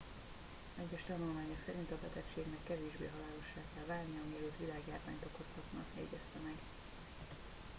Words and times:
egyes 0.83 1.01
tanulmányok 1.07 1.57
szerint 1.65 1.91
a 1.91 1.97
betegségnek 2.01 2.59
kevésbé 2.63 3.09
halálossá 3.15 3.61
kell 3.73 3.85
válnia 3.87 4.21
mielőtt 4.29 4.59
világjárványt 4.63 5.25
okozhatna 5.29 5.81
jegyezte 5.97 6.39
meg 6.47 6.55